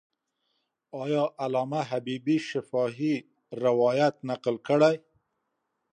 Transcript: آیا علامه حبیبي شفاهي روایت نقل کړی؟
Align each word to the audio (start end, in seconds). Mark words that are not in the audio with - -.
آیا 1.03 1.23
علامه 1.43 1.81
حبیبي 1.91 2.37
شفاهي 2.49 3.13
روایت 3.65 4.15
نقل 4.29 4.55
کړی؟ 4.67 4.95